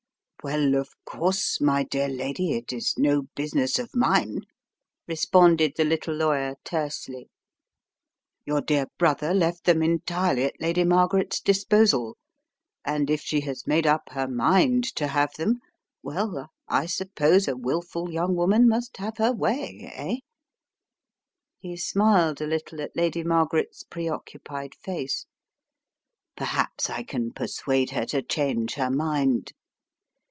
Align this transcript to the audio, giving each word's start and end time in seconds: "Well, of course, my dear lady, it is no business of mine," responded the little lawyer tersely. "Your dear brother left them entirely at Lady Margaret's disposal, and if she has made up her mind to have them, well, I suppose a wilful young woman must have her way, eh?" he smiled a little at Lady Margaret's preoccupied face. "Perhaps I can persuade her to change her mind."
"Well, 0.43 0.73
of 0.73 0.89
course, 1.05 1.61
my 1.61 1.83
dear 1.83 2.07
lady, 2.09 2.53
it 2.57 2.73
is 2.73 2.95
no 2.97 3.27
business 3.35 3.77
of 3.77 3.95
mine," 3.95 4.39
responded 5.07 5.73
the 5.77 5.83
little 5.85 6.15
lawyer 6.15 6.55
tersely. 6.63 7.29
"Your 8.43 8.59
dear 8.59 8.87
brother 8.97 9.35
left 9.35 9.65
them 9.65 9.83
entirely 9.83 10.45
at 10.45 10.59
Lady 10.59 10.83
Margaret's 10.83 11.39
disposal, 11.39 12.17
and 12.83 13.11
if 13.11 13.21
she 13.21 13.41
has 13.41 13.67
made 13.67 13.85
up 13.85 14.09
her 14.13 14.27
mind 14.27 14.83
to 14.95 15.09
have 15.09 15.31
them, 15.35 15.59
well, 16.01 16.49
I 16.67 16.87
suppose 16.87 17.47
a 17.47 17.55
wilful 17.55 18.11
young 18.11 18.33
woman 18.35 18.67
must 18.67 18.97
have 18.97 19.17
her 19.17 19.31
way, 19.33 19.91
eh?" 19.93 20.15
he 21.59 21.77
smiled 21.77 22.41
a 22.41 22.47
little 22.47 22.81
at 22.81 22.95
Lady 22.95 23.23
Margaret's 23.23 23.83
preoccupied 23.83 24.73
face. 24.73 25.27
"Perhaps 26.35 26.89
I 26.89 27.03
can 27.03 27.31
persuade 27.31 27.91
her 27.91 28.07
to 28.07 28.23
change 28.23 28.73
her 28.73 28.89
mind." 28.89 29.51